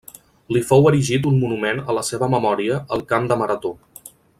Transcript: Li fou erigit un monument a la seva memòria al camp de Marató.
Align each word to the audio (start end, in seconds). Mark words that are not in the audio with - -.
Li 0.55 0.61
fou 0.69 0.87
erigit 0.91 1.27
un 1.33 1.37
monument 1.43 1.83
a 1.83 1.97
la 1.99 2.05
seva 2.09 2.33
memòria 2.37 2.83
al 2.97 3.07
camp 3.13 3.33
de 3.33 3.43
Marató. 3.45 3.77